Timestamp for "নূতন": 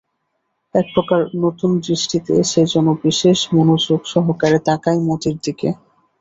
1.35-1.71